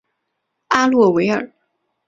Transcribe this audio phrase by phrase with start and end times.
[0.69, 1.53] 阿洛维尔。